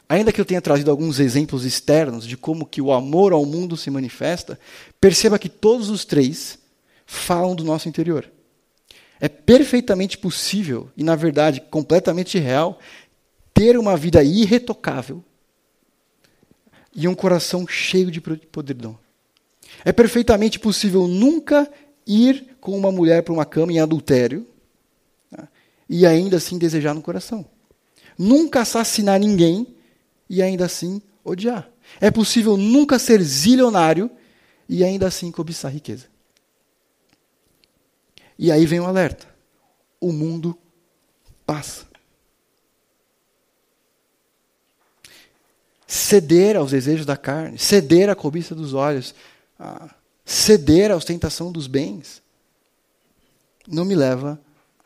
[0.08, 3.76] Ainda que eu tenha trazido alguns exemplos externos de como que o amor ao mundo
[3.76, 4.58] se manifesta,
[5.00, 6.58] perceba que todos os três
[7.04, 8.30] falam do nosso interior.
[9.20, 12.78] É perfeitamente possível e, na verdade, completamente real
[13.52, 15.22] ter uma vida irretocável
[16.94, 18.98] e um coração cheio de podridão.
[19.84, 21.70] É perfeitamente possível nunca
[22.06, 24.46] ir com uma mulher para uma cama em adultério
[25.92, 27.44] e ainda assim desejar no coração.
[28.16, 29.74] Nunca assassinar ninguém
[30.28, 31.68] e ainda assim odiar.
[32.00, 34.08] É possível nunca ser zilionário
[34.68, 36.06] e ainda assim cobiçar riqueza.
[38.38, 39.26] E aí vem o alerta:
[40.00, 40.56] o mundo
[41.44, 41.90] passa.
[45.88, 49.12] Ceder aos desejos da carne, ceder à cobiça dos olhos,
[50.24, 52.22] ceder à ostentação dos bens,
[53.66, 54.40] não me leva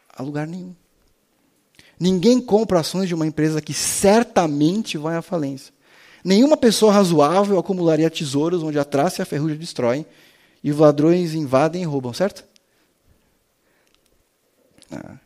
[0.09, 0.75] a lugar nenhum.
[1.98, 5.72] Ninguém compra ações de uma empresa que certamente vai à falência.
[6.24, 10.07] Nenhuma pessoa razoável acumularia tesouros onde a traça e a ferrugem destroem
[10.62, 12.44] e os ladrões invadem e roubam, certo?
[14.90, 15.16] Ah.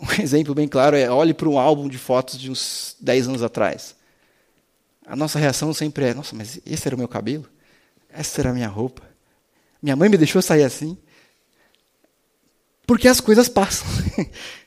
[0.00, 3.42] Um exemplo bem claro é olhe para um álbum de fotos de uns 10 anos
[3.42, 3.94] atrás.
[5.06, 7.46] A nossa reação sempre é: nossa, mas esse era o meu cabelo?
[8.08, 9.02] Essa era a minha roupa?
[9.82, 10.96] Minha mãe me deixou sair assim?
[12.86, 13.86] Porque as coisas passam.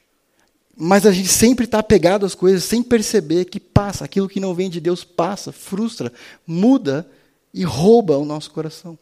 [0.80, 4.06] Mas a gente sempre está apegado às coisas sem perceber que passa.
[4.06, 6.14] Aquilo que não vem de Deus passa, frustra,
[6.46, 7.10] muda
[7.52, 8.98] e rouba o nosso coração.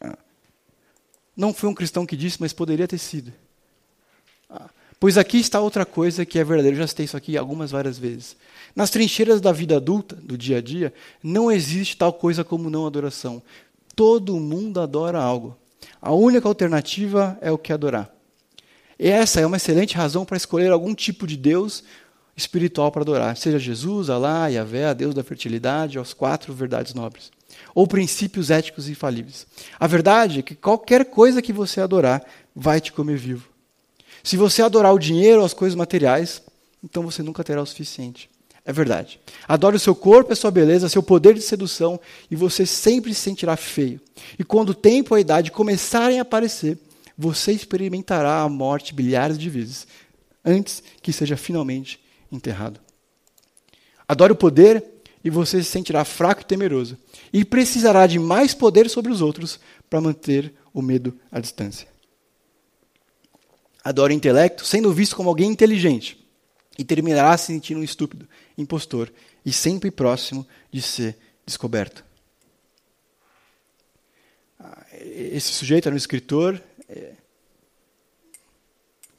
[0.00, 0.16] Ah.
[1.36, 3.32] Não foi um cristão que disse, mas poderia ter sido.
[4.48, 4.70] Ah.
[5.00, 6.76] Pois aqui está outra coisa que é verdadeira.
[6.76, 8.36] Eu já citei isso aqui algumas várias vezes.
[8.74, 12.86] Nas trincheiras da vida adulta, do dia a dia, não existe tal coisa como não
[12.86, 13.42] adoração.
[13.96, 15.56] Todo mundo adora algo.
[16.00, 18.15] A única alternativa é o que adorar.
[18.98, 21.84] Essa é uma excelente razão para escolher algum tipo de Deus
[22.36, 27.30] espiritual para adorar, seja Jesus, Alá, Yahvé, a Deus da fertilidade, as quatro verdades nobres,
[27.74, 29.46] ou princípios éticos infalíveis.
[29.80, 32.22] A verdade é que qualquer coisa que você adorar
[32.54, 33.48] vai te comer vivo.
[34.22, 36.42] Se você adorar o dinheiro ou as coisas materiais,
[36.84, 38.28] então você nunca terá o suficiente.
[38.66, 39.20] É verdade.
[39.46, 43.20] Adore o seu corpo, a sua beleza, seu poder de sedução, e você sempre se
[43.20, 44.00] sentirá feio.
[44.38, 46.76] E quando o tempo e a idade começarem a aparecer,
[47.16, 49.86] você experimentará a morte bilhares de vezes,
[50.44, 52.00] antes que seja finalmente
[52.30, 52.80] enterrado.
[54.06, 54.84] Adore o poder,
[55.24, 56.96] e você se sentirá fraco e temeroso,
[57.32, 59.58] e precisará de mais poder sobre os outros
[59.90, 61.88] para manter o medo à distância.
[63.82, 66.24] Adore o intelecto, sendo visto como alguém inteligente
[66.78, 69.12] e terminará se sentindo um estúpido, impostor
[69.44, 72.04] e sempre próximo de ser descoberto.
[74.58, 76.60] Ah, esse sujeito era um escritor.
[76.88, 77.14] É,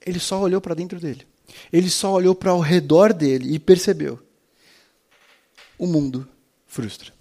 [0.05, 1.27] ele só olhou para dentro dele.
[1.71, 4.19] Ele só olhou para ao redor dele e percebeu:
[5.77, 6.27] o mundo
[6.65, 7.13] frustra.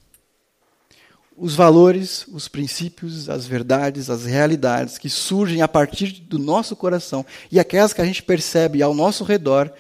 [1.36, 7.26] Os valores, os princípios, as verdades, as realidades que surgem a partir do nosso coração
[7.52, 9.70] e aquelas que a gente percebe ao nosso redor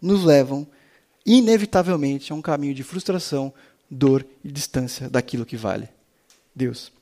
[0.00, 0.66] nos levam,
[1.26, 3.52] inevitavelmente, a um caminho de frustração,
[3.90, 5.88] dor e distância daquilo que vale.
[6.54, 6.92] Deus.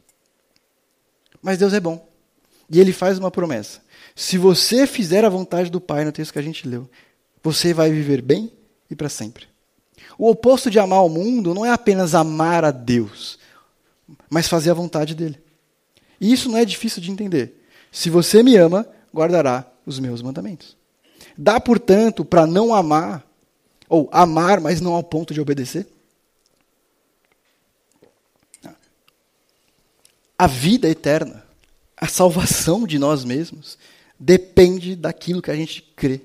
[1.42, 2.07] Mas Deus é bom.
[2.70, 3.80] E ele faz uma promessa.
[4.14, 6.88] Se você fizer a vontade do Pai, no texto que a gente leu,
[7.42, 8.52] você vai viver bem
[8.90, 9.46] e para sempre.
[10.18, 13.38] O oposto de amar o mundo não é apenas amar a Deus,
[14.28, 15.40] mas fazer a vontade dele.
[16.20, 17.64] E isso não é difícil de entender.
[17.92, 20.76] Se você me ama, guardará os meus mandamentos.
[21.36, 23.24] Dá, portanto, para não amar,
[23.88, 25.86] ou amar, mas não ao ponto de obedecer?
[30.36, 31.44] A vida eterna,
[32.00, 33.78] a salvação de nós mesmos,
[34.18, 36.20] depende daquilo que a gente crê.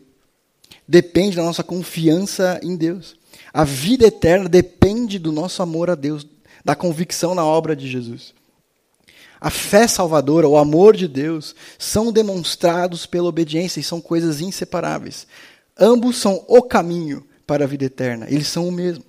[0.88, 3.16] Depende da nossa confiança em Deus.
[3.54, 6.26] A vida eterna depende do nosso amor a Deus,
[6.64, 8.34] da convicção na obra de Jesus.
[9.40, 15.28] A fé salvadora, o amor de Deus, são demonstrados pela obediência e são coisas inseparáveis.
[15.78, 19.04] Ambos são o caminho para a vida eterna, eles são o mesmo.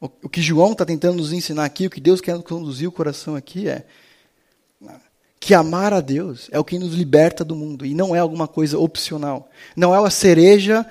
[0.00, 3.34] O que João está tentando nos ensinar aqui, o que Deus quer conduzir o coração
[3.34, 3.84] aqui é
[5.40, 8.48] que amar a Deus é o que nos liberta do mundo e não é alguma
[8.48, 9.50] coisa opcional.
[9.76, 10.86] Não é uma cereja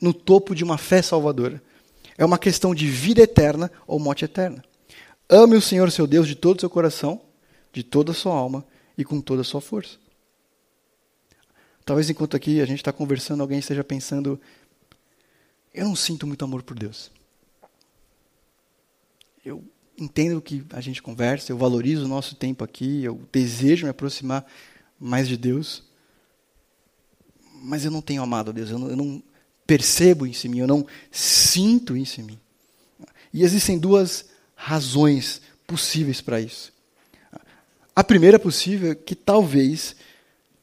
[0.00, 1.62] no topo de uma fé salvadora.
[2.16, 4.64] É uma questão de vida eterna ou morte eterna.
[5.28, 7.20] Ame o Senhor seu Deus de todo o seu coração,
[7.72, 8.64] de toda a sua alma
[8.96, 9.96] e com toda a sua força.
[11.84, 14.40] Talvez enquanto aqui a gente está conversando, alguém esteja pensando:
[15.72, 17.10] eu não sinto muito amor por Deus.
[19.44, 19.62] Eu
[19.98, 24.44] entendo que a gente conversa, eu valorizo o nosso tempo aqui, eu desejo me aproximar
[24.98, 25.84] mais de Deus,
[27.62, 29.22] mas eu não tenho amado a Deus, eu não, eu não
[29.66, 32.40] percebo isso em mim, eu não sinto isso em mim.
[33.32, 36.72] E existem duas razões possíveis para isso.
[37.96, 39.96] A primeira possível é que talvez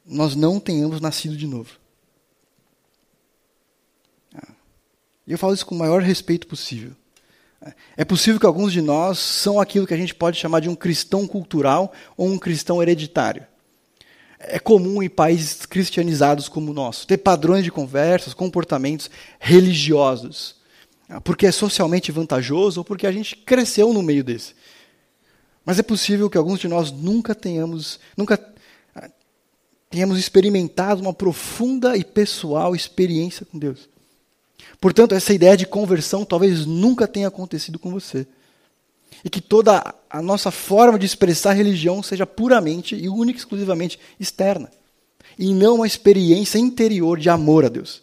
[0.05, 1.79] nós não tenhamos nascido de novo.
[5.25, 6.93] E eu falo isso com o maior respeito possível.
[7.95, 10.75] É possível que alguns de nós são aquilo que a gente pode chamar de um
[10.75, 13.45] cristão cultural ou um cristão hereditário.
[14.39, 20.55] É comum em países cristianizados como o nosso ter padrões de conversas, comportamentos religiosos,
[21.23, 24.55] porque é socialmente vantajoso ou porque a gente cresceu no meio desse.
[25.63, 28.43] Mas é possível que alguns de nós nunca tenhamos, nunca
[28.95, 29.09] ah,
[29.91, 33.87] tenhamos experimentado uma profunda e pessoal experiência com Deus.
[34.79, 38.25] Portanto, essa ideia de conversão talvez nunca tenha acontecido com você.
[39.23, 43.99] E que toda a nossa forma de expressar religião seja puramente e única e exclusivamente
[44.19, 44.71] externa.
[45.37, 48.01] E não uma experiência interior de amor a Deus.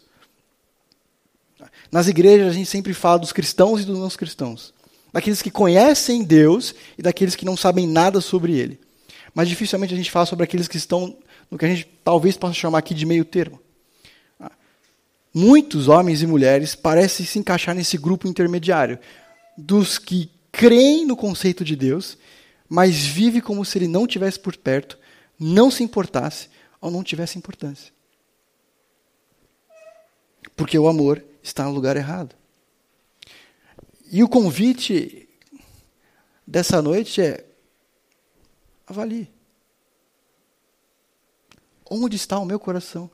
[1.91, 4.73] Nas igrejas a gente sempre fala dos cristãos e dos não cristãos.
[5.11, 8.79] Daqueles que conhecem Deus e daqueles que não sabem nada sobre Ele.
[9.33, 11.15] Mas dificilmente a gente fala sobre aqueles que estão
[11.49, 13.59] no que a gente talvez possa chamar aqui de meio termo.
[15.33, 18.99] Muitos homens e mulheres parecem se encaixar nesse grupo intermediário,
[19.57, 22.17] dos que creem no conceito de Deus,
[22.67, 24.97] mas vivem como se ele não tivesse por perto,
[25.39, 26.49] não se importasse
[26.81, 27.93] ou não tivesse importância.
[30.55, 32.35] Porque o amor está no lugar errado.
[34.11, 35.29] E o convite
[36.45, 37.45] dessa noite é:
[38.87, 39.31] avalie.
[41.89, 43.09] Onde está o meu coração?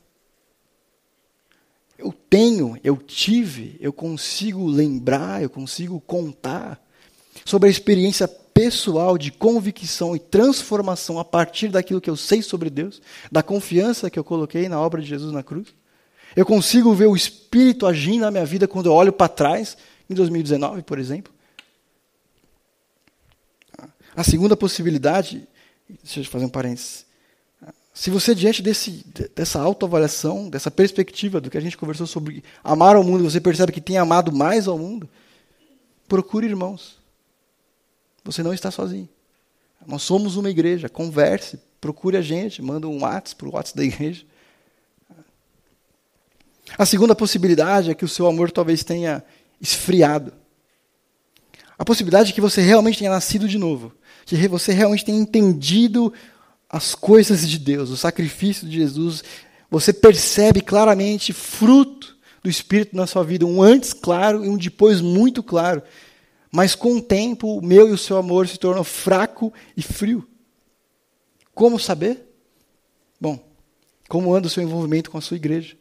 [1.98, 6.84] Eu tenho, eu tive, eu consigo lembrar, eu consigo contar
[7.46, 12.70] sobre a experiência pessoal de convicção e transformação a partir daquilo que eu sei sobre
[12.70, 15.68] Deus, da confiança que eu coloquei na obra de Jesus na cruz.
[16.36, 19.78] Eu consigo ver o Espírito agindo na minha vida quando eu olho para trás,
[20.10, 21.34] em 2019, por exemplo.
[24.16, 25.46] A segunda possibilidade,
[26.04, 27.06] deixa eu fazer um parênteses.
[27.98, 32.98] Se você, diante desse, dessa autoavaliação, dessa perspectiva do que a gente conversou sobre amar
[32.98, 35.10] ao mundo, você percebe que tem amado mais ao mundo,
[36.06, 36.98] procure irmãos.
[38.26, 39.08] Você não está sozinho.
[39.88, 40.90] Nós somos uma igreja.
[40.90, 44.26] Converse, procure a gente, manda um WhatsApp para o WhatsApp da igreja.
[46.78, 49.24] A segunda possibilidade é que o seu amor talvez tenha
[49.62, 50.34] esfriado.
[51.78, 53.94] A possibilidade é que você realmente tenha nascido de novo.
[54.26, 56.12] Que você realmente tenha entendido
[56.76, 59.24] as coisas de Deus, o sacrifício de Jesus.
[59.72, 65.00] Você percebe claramente fruto do Espírito na sua vida, um antes claro e um depois
[65.00, 65.82] muito claro.
[66.52, 70.28] Mas com o tempo, o meu e o seu amor se tornam fraco e frio.
[71.54, 72.30] Como saber?
[73.22, 73.40] Bom,
[74.10, 75.78] como anda o seu envolvimento com a sua igreja?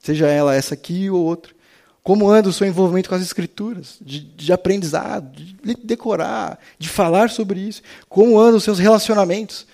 [0.00, 1.52] Seja ela essa aqui ou outra.
[2.00, 3.98] Como anda o seu envolvimento com as escrituras?
[4.00, 7.82] De, de aprendizado, de decorar, de falar sobre isso.
[8.08, 9.66] Como andam os seus relacionamentos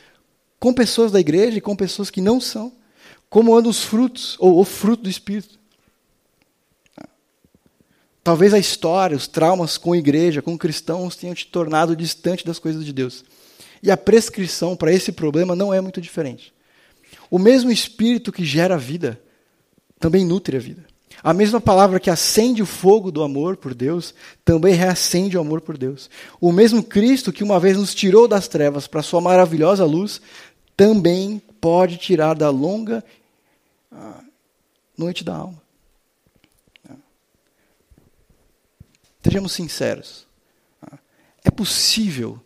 [0.65, 2.73] com pessoas da igreja e com pessoas que não são?
[3.29, 5.59] Como andam os frutos, ou o fruto do Espírito?
[8.23, 12.59] Talvez a história, os traumas com a igreja, com cristãos, tenham te tornado distante das
[12.59, 13.27] coisas de Deus.
[13.83, 16.51] E a prescrição para esse problema não é muito diferente.
[17.31, 19.21] O mesmo espírito que gera a vida
[20.01, 20.87] também nutre a vida.
[21.23, 25.61] A mesma palavra que acende o fogo do amor por Deus também reacende o amor
[25.61, 26.11] por Deus.
[26.41, 30.21] O mesmo Cristo que uma vez nos tirou das trevas para sua maravilhosa luz
[30.77, 33.05] também pode tirar da longa
[33.91, 34.23] ah,
[34.97, 35.63] noite da alma.
[39.23, 40.27] Sejamos sinceros.
[41.43, 42.41] É possível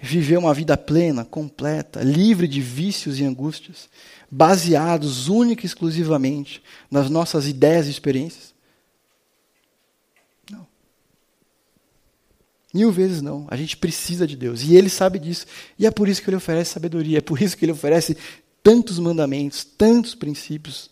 [0.00, 3.88] viver uma vida plena, completa, livre de vícios e angústias,
[4.30, 8.53] baseados única e exclusivamente nas nossas ideias e experiências?
[12.74, 13.46] Mil vezes não.
[13.48, 14.62] A gente precisa de Deus.
[14.64, 15.46] E Ele sabe disso.
[15.78, 17.18] E é por isso que Ele oferece sabedoria.
[17.18, 18.16] É por isso que Ele oferece
[18.64, 20.90] tantos mandamentos, tantos princípios.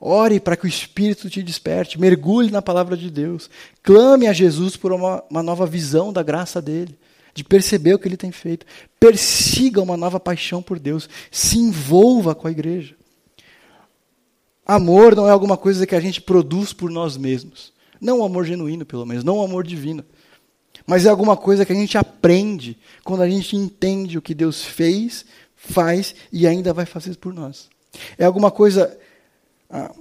[0.00, 3.48] Ore para que o Espírito te desperte, mergulhe na palavra de Deus,
[3.82, 6.98] clame a Jesus por uma, uma nova visão da graça dele,
[7.34, 8.66] de perceber o que ele tem feito,
[8.98, 12.94] persiga uma nova paixão por Deus, se envolva com a igreja.
[14.66, 17.72] Amor não é alguma coisa que a gente produz por nós mesmos.
[18.00, 20.04] Não o amor genuíno, pelo menos, não o amor divino.
[20.86, 24.62] Mas é alguma coisa que a gente aprende quando a gente entende o que Deus
[24.62, 27.68] fez, faz e ainda vai fazer por nós.
[28.18, 28.98] É alguma coisa
[29.70, 29.94] ah,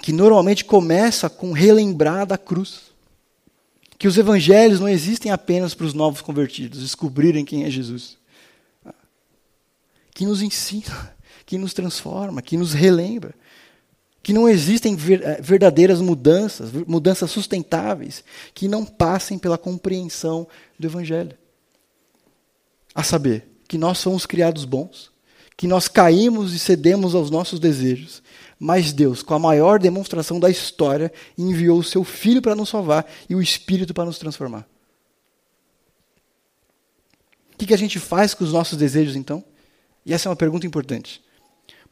[0.00, 2.92] que normalmente começa com relembrar da cruz.
[3.98, 8.16] Que os evangelhos não existem apenas para os novos convertidos descobrirem quem é Jesus.
[8.84, 8.94] Ah,
[10.14, 13.34] que nos ensina, que nos transforma, que nos relembra.
[14.22, 18.22] Que não existem eh, verdadeiras mudanças, mudanças sustentáveis,
[18.54, 20.46] que não passem pela compreensão
[20.78, 21.36] do Evangelho.
[22.94, 25.10] A saber, que nós somos criados bons,
[25.56, 28.22] que nós caímos e cedemos aos nossos desejos,
[28.58, 33.10] mas Deus, com a maior demonstração da história, enviou o seu Filho para nos salvar
[33.28, 34.68] e o Espírito para nos transformar.
[37.54, 39.44] O que, que a gente faz com os nossos desejos, então?
[40.04, 41.22] E essa é uma pergunta importante.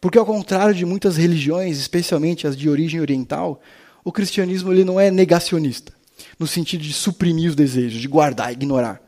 [0.01, 3.61] Porque, ao contrário de muitas religiões, especialmente as de origem oriental,
[4.03, 5.93] o cristianismo ele não é negacionista,
[6.39, 9.01] no sentido de suprimir os desejos, de guardar, ignorar,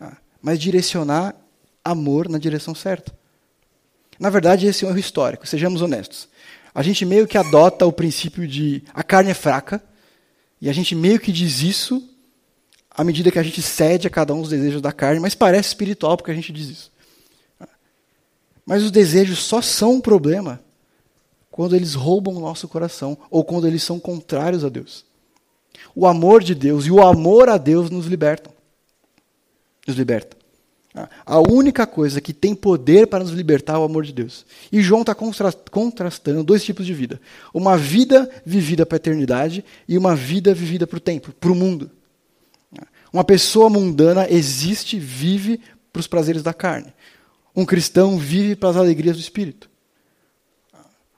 [0.00, 1.36] ah, mas direcionar
[1.84, 3.14] amor na direção certa.
[4.18, 6.28] Na verdade, esse é um erro histórico, sejamos honestos
[6.74, 9.80] a gente meio que adota o princípio de a carne é fraca,
[10.60, 12.10] e a gente meio que diz isso
[12.90, 15.68] à medida que a gente cede a cada um dos desejos da carne, mas parece
[15.68, 16.92] espiritual porque a gente diz isso.
[18.64, 20.60] Mas os desejos só são um problema
[21.50, 25.04] quando eles roubam o nosso coração ou quando eles são contrários a Deus.
[25.94, 28.52] O amor de Deus e o amor a Deus nos libertam.
[29.86, 30.36] Nos liberta.
[31.26, 34.46] A única coisa que tem poder para nos libertar é o amor de Deus.
[34.70, 37.20] E João está contrastando dois tipos de vida:
[37.52, 41.54] uma vida vivida para a eternidade e uma vida vivida para o tempo, para o
[41.54, 41.90] mundo.
[43.12, 45.60] Uma pessoa mundana existe, vive
[45.92, 46.92] para os prazeres da carne.
[47.54, 49.70] Um cristão vive para as alegrias do espírito.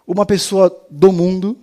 [0.06, 1.58] Uma pessoa do mundo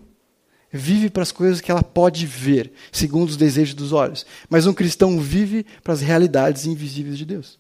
[0.72, 4.26] vive para as coisas que ela pode ver, segundo os desejos dos olhos.
[4.50, 7.60] Mas um cristão vive para as realidades invisíveis de Deus.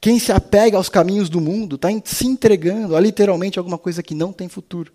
[0.00, 4.14] Quem se apega aos caminhos do mundo está se entregando a literalmente alguma coisa que
[4.14, 4.92] não tem futuro.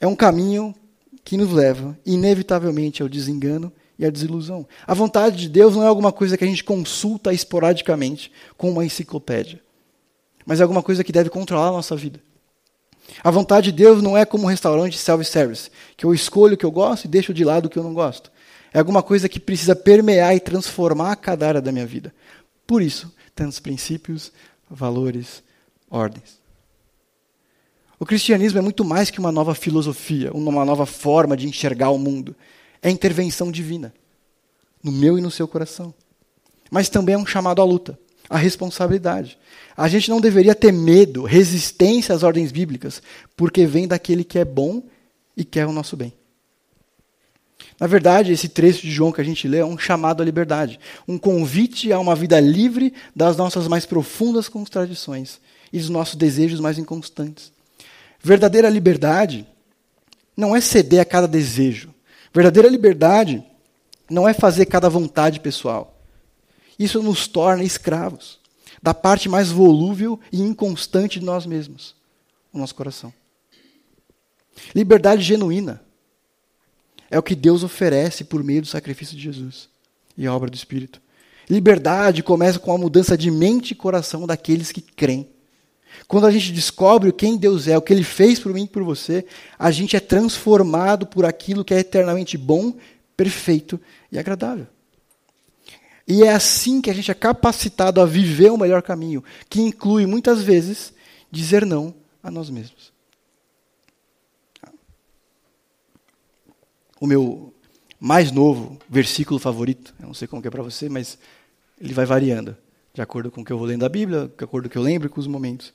[0.00, 0.74] É um caminho
[1.22, 3.72] que nos leva, inevitavelmente, ao desengano
[4.04, 4.66] e à desilusão.
[4.86, 8.84] A vontade de Deus não é alguma coisa que a gente consulta esporadicamente com uma
[8.84, 9.60] enciclopédia,
[10.44, 12.20] mas é alguma coisa que deve controlar a nossa vida.
[13.22, 16.64] A vontade de Deus não é como um restaurante self-service, que eu escolho o que
[16.64, 18.30] eu gosto e deixo de lado o que eu não gosto.
[18.72, 22.14] É alguma coisa que precisa permear e transformar cada área da minha vida.
[22.66, 24.32] Por isso, tantos princípios,
[24.70, 25.42] valores,
[25.90, 26.40] ordens.
[27.98, 31.98] O cristianismo é muito mais que uma nova filosofia, uma nova forma de enxergar o
[31.98, 32.34] mundo.
[32.82, 33.94] É intervenção divina,
[34.82, 35.94] no meu e no seu coração.
[36.70, 39.38] Mas também é um chamado à luta, à responsabilidade.
[39.76, 43.00] A gente não deveria ter medo, resistência às ordens bíblicas,
[43.36, 44.82] porque vem daquele que é bom
[45.36, 46.12] e quer o nosso bem.
[47.78, 50.78] Na verdade, esse trecho de João que a gente lê é um chamado à liberdade,
[51.06, 55.40] um convite a uma vida livre das nossas mais profundas contradições
[55.72, 57.52] e dos nossos desejos mais inconstantes.
[58.22, 59.46] Verdadeira liberdade
[60.36, 61.91] não é ceder a cada desejo.
[62.32, 63.44] Verdadeira liberdade
[64.08, 66.00] não é fazer cada vontade pessoal.
[66.78, 68.40] Isso nos torna escravos
[68.82, 71.94] da parte mais volúvel e inconstante de nós mesmos,
[72.52, 73.12] o nosso coração.
[74.74, 75.82] Liberdade genuína
[77.10, 79.68] é o que Deus oferece por meio do sacrifício de Jesus
[80.16, 81.00] e a obra do Espírito.
[81.48, 85.28] Liberdade começa com a mudança de mente e coração daqueles que creem.
[86.08, 88.82] Quando a gente descobre quem Deus é, o que Ele fez por mim e por
[88.82, 89.24] você,
[89.58, 92.74] a gente é transformado por aquilo que é eternamente bom,
[93.16, 93.80] perfeito
[94.10, 94.66] e agradável.
[96.06, 100.06] E é assim que a gente é capacitado a viver o melhor caminho, que inclui
[100.06, 100.92] muitas vezes
[101.30, 102.92] dizer não a nós mesmos.
[107.02, 107.52] o meu
[107.98, 109.92] mais novo versículo favorito.
[109.98, 111.18] Eu não sei como é para você, mas
[111.80, 112.56] ele vai variando,
[112.94, 114.78] de acordo com o que eu vou lendo da Bíblia, de acordo com o que
[114.78, 115.72] eu lembro com os momentos.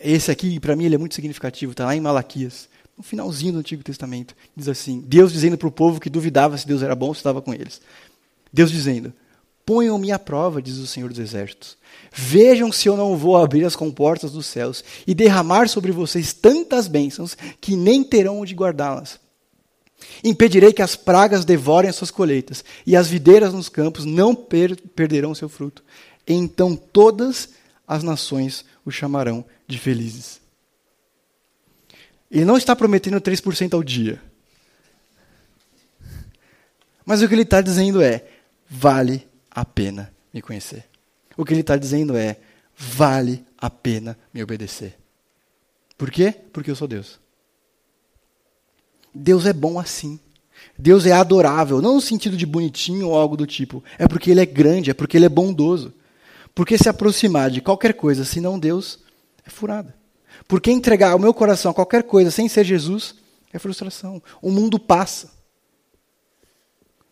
[0.00, 1.72] Esse aqui, para mim, ele é muito significativo.
[1.72, 4.34] Está lá em Malaquias, no finalzinho do Antigo Testamento.
[4.56, 7.42] Diz assim: Deus dizendo para o povo que duvidava se Deus era bom, se estava
[7.42, 7.80] com eles.
[8.52, 9.12] Deus dizendo:
[9.64, 11.76] Ponham-me à prova, diz o Senhor dos Exércitos.
[12.12, 16.88] Vejam se eu não vou abrir as comportas dos céus e derramar sobre vocês tantas
[16.88, 19.20] bênçãos que nem terão onde guardá-las.
[20.24, 24.76] Impedirei que as pragas devorem as suas colheitas, e as videiras nos campos não per
[24.96, 25.84] perderão seu fruto.
[26.26, 27.50] Então todas
[27.86, 30.40] as nações o chamarão de felizes.
[32.30, 34.20] Ele não está prometendo 3% ao dia.
[37.04, 38.24] Mas o que ele está dizendo é:
[38.68, 40.84] vale a pena me conhecer.
[41.36, 42.38] O que ele está dizendo é:
[42.76, 44.98] vale a pena me obedecer.
[45.98, 46.34] Por quê?
[46.52, 47.20] Porque eu sou Deus.
[49.14, 50.18] Deus é bom assim.
[50.78, 53.84] Deus é adorável, não no sentido de bonitinho ou algo do tipo.
[53.98, 55.92] É porque ele é grande, é porque ele é bondoso.
[56.54, 58.98] Porque se aproximar de qualquer coisa, senão Deus,
[59.46, 59.94] é furada.
[60.46, 63.14] Porque entregar o meu coração a qualquer coisa sem ser Jesus
[63.52, 64.22] é frustração.
[64.40, 65.30] O mundo passa.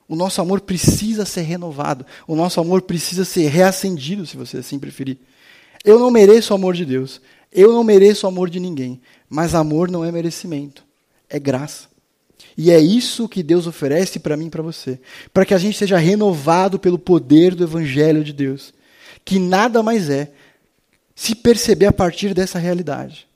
[0.09, 2.05] O nosso amor precisa ser renovado.
[2.27, 5.19] O nosso amor precisa ser reacendido, se você assim preferir.
[5.85, 7.21] Eu não mereço o amor de Deus.
[7.53, 9.01] Eu não mereço o amor de ninguém.
[9.29, 10.85] Mas amor não é merecimento.
[11.29, 11.89] É graça.
[12.57, 15.01] E é isso que Deus oferece para mim e para você.
[15.33, 18.75] Para que a gente seja renovado pelo poder do Evangelho de Deus.
[19.25, 20.33] Que nada mais é
[21.15, 23.29] se perceber a partir dessa realidade.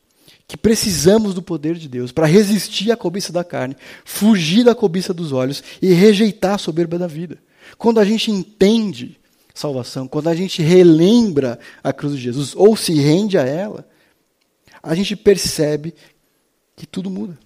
[0.47, 5.15] Que precisamos do poder de Deus para resistir à cobiça da carne, fugir da cobiça
[5.15, 7.39] dos olhos e rejeitar a soberba da vida.
[7.79, 9.19] Quando a gente entende
[9.55, 13.89] salvação, quando a gente relembra a cruz de Jesus ou se rende a ela,
[14.83, 15.95] a gente percebe
[16.77, 17.39] que tudo muda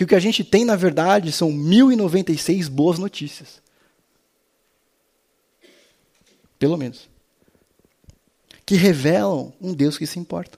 [0.00, 3.60] que o que a gente tem, na verdade, são 1096 boas notícias.
[6.58, 7.09] Pelo menos.
[8.70, 10.56] Que revelam um Deus que se importa.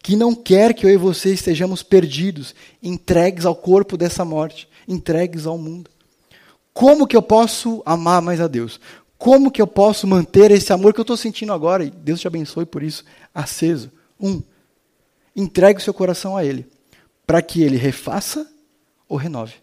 [0.00, 5.44] Que não quer que eu e você estejamos perdidos, entregues ao corpo dessa morte, entregues
[5.44, 5.90] ao mundo.
[6.72, 8.78] Como que eu posso amar mais a Deus?
[9.18, 12.28] Como que eu posso manter esse amor que eu estou sentindo agora, e Deus te
[12.28, 13.04] abençoe por isso,
[13.34, 13.90] aceso?
[14.20, 14.40] Um,
[15.34, 16.64] entregue o seu coração a Ele,
[17.26, 18.48] para que Ele refaça
[19.08, 19.54] ou renove.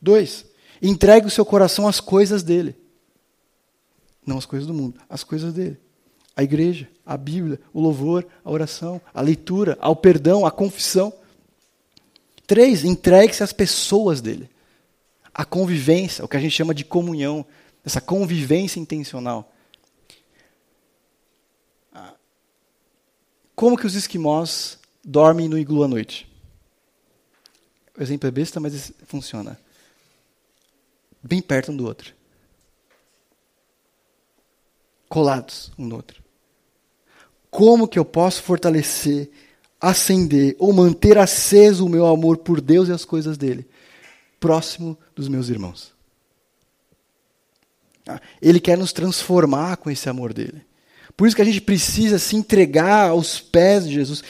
[0.00, 0.46] Dois,
[0.80, 2.74] entregue o seu coração às coisas dele.
[4.24, 5.76] Não às coisas do mundo, às coisas dele.
[6.36, 11.12] A igreja, a Bíblia, o louvor, a oração, a leitura, ao perdão, a confissão.
[12.46, 14.48] Três, entregue-se às pessoas dele.
[15.34, 17.44] A convivência, o que a gente chama de comunhão,
[17.84, 19.52] essa convivência intencional.
[23.54, 26.26] Como que os esquimós dormem no iglu à noite?
[27.94, 29.60] O exemplo é besta, mas funciona.
[31.22, 32.14] Bem perto um do outro.
[35.10, 36.22] Colados um no outro.
[37.50, 39.28] Como que eu posso fortalecer,
[39.80, 43.68] acender ou manter aceso o meu amor por Deus e as coisas dele?
[44.38, 45.92] Próximo dos meus irmãos.
[48.06, 50.62] Ah, ele quer nos transformar com esse amor dele.
[51.16, 54.22] Por isso que a gente precisa se entregar aos pés de Jesus,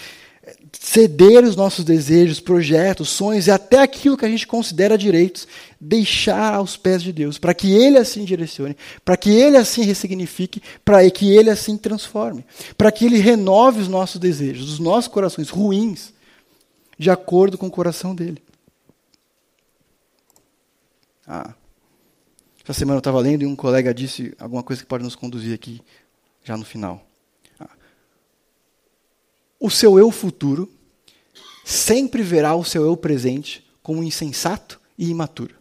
[0.73, 5.47] ceder os nossos desejos, projetos, sonhos e até aquilo que a gente considera direitos,
[5.81, 10.63] deixar aos pés de Deus, para que Ele assim direcione, para que Ele assim ressignifique,
[10.85, 12.45] para que Ele assim transforme,
[12.77, 16.13] para que Ele renove os nossos desejos, os nossos corações ruins,
[16.99, 18.43] de acordo com o coração dele.
[21.27, 21.55] Ah,
[22.63, 25.55] essa semana eu estava lendo e um colega disse alguma coisa que pode nos conduzir
[25.55, 25.81] aqui,
[26.45, 27.10] já no final
[29.61, 30.73] o seu eu futuro
[31.65, 35.55] sempre verá o seu eu presente como insensato e imaturo.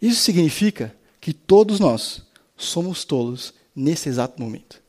[0.00, 2.22] Isso significa que todos nós
[2.56, 4.82] somos tolos nesse exato momento.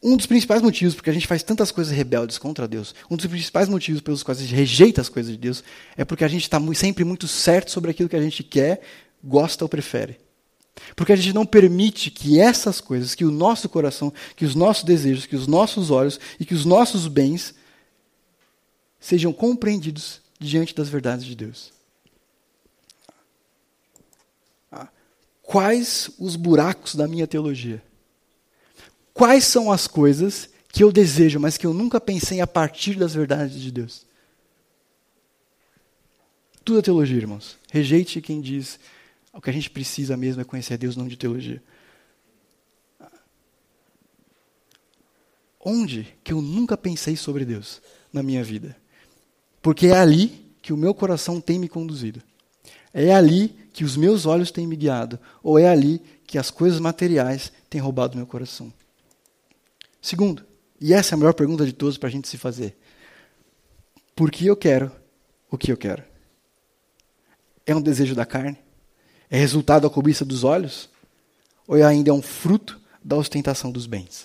[0.00, 3.26] Um dos principais motivos porque a gente faz tantas coisas rebeldes contra Deus, um dos
[3.26, 5.64] principais motivos pelos quais a gente rejeita as coisas de Deus,
[5.96, 8.80] é porque a gente está sempre muito certo sobre aquilo que a gente quer,
[9.22, 10.27] gosta ou prefere.
[10.94, 14.84] Porque a gente não permite que essas coisas, que o nosso coração, que os nossos
[14.84, 17.54] desejos, que os nossos olhos e que os nossos bens
[19.00, 21.72] sejam compreendidos diante das verdades de Deus.
[24.70, 24.88] Ah,
[25.42, 27.82] quais os buracos da minha teologia?
[29.12, 33.14] Quais são as coisas que eu desejo, mas que eu nunca pensei a partir das
[33.14, 34.06] verdades de Deus?
[36.64, 37.56] Tudo é teologia, irmãos.
[37.70, 38.78] Rejeite quem diz
[39.38, 41.62] o que a gente precisa mesmo é conhecer Deus, não de teologia.
[45.64, 47.80] Onde que eu nunca pensei sobre Deus
[48.12, 48.76] na minha vida?
[49.62, 52.20] Porque é ali que o meu coração tem me conduzido.
[52.92, 55.20] É ali que os meus olhos têm me guiado.
[55.40, 58.72] Ou é ali que as coisas materiais têm roubado meu coração.
[60.02, 60.44] Segundo,
[60.80, 62.76] e essa é a melhor pergunta de todos para a gente se fazer:
[64.16, 64.90] por que eu quero
[65.48, 66.02] o que eu quero?
[67.64, 68.58] É um desejo da carne?
[69.30, 70.88] É resultado da cobiça dos olhos?
[71.66, 74.16] Ou ainda é um fruto da ostentação dos bens?